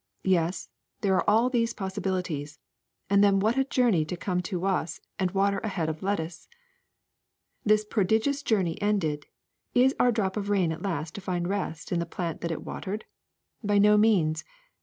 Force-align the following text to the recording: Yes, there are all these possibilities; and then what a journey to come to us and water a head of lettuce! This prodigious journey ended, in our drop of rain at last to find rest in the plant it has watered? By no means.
Yes, 0.23 0.67
there 1.01 1.13
are 1.15 1.29
all 1.29 1.47
these 1.51 1.75
possibilities; 1.75 2.57
and 3.07 3.23
then 3.23 3.37
what 3.39 3.55
a 3.55 3.63
journey 3.63 4.03
to 4.05 4.17
come 4.17 4.41
to 4.41 4.65
us 4.65 4.99
and 5.19 5.29
water 5.29 5.59
a 5.59 5.67
head 5.67 5.89
of 5.89 6.01
lettuce! 6.01 6.47
This 7.63 7.85
prodigious 7.85 8.41
journey 8.41 8.81
ended, 8.81 9.27
in 9.75 9.93
our 9.99 10.11
drop 10.11 10.37
of 10.37 10.49
rain 10.49 10.71
at 10.71 10.81
last 10.81 11.13
to 11.13 11.21
find 11.21 11.47
rest 11.47 11.91
in 11.91 11.99
the 11.99 12.07
plant 12.07 12.43
it 12.43 12.49
has 12.49 12.59
watered? 12.61 13.05
By 13.63 13.77
no 13.77 13.95
means. 13.95 14.43